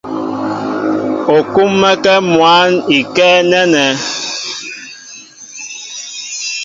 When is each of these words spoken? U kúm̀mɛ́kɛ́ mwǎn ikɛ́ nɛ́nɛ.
U 1.35 1.37
kúm̀mɛ́kɛ́ 1.53 2.17
mwǎn 2.31 2.69
ikɛ́ 2.97 3.31
nɛ́nɛ. 3.49 3.85